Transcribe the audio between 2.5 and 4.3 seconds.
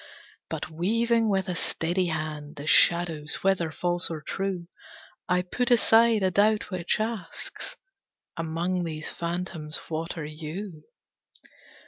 The shadows, whether false or